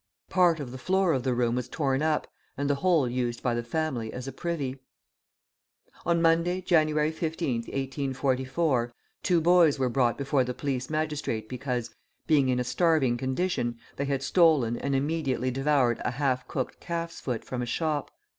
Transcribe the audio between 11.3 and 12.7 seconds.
because, being in a